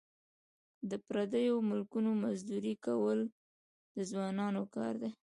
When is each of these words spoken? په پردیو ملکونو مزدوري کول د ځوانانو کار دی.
په 0.89 0.95
پردیو 1.07 1.55
ملکونو 1.69 2.11
مزدوري 2.23 2.73
کول 2.85 3.19
د 3.95 3.97
ځوانانو 4.11 4.61
کار 4.75 4.93
دی. 5.01 5.11